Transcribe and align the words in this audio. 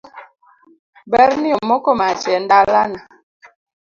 Berni 1.11 1.49
omoko 1.59 1.89
mach 1.99 2.23
e 2.35 2.37
ndalana. 2.43 3.01